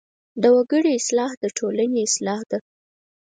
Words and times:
د 0.41 0.43
وګړي 0.55 0.91
اصلاح 0.95 1.31
د 1.39 1.45
ټولنې 1.57 1.99
اصلاح 2.07 2.41
ده. 2.51 2.59